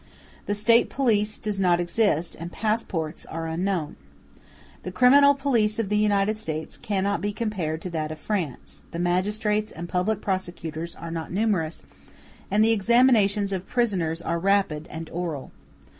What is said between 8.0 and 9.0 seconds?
of France; the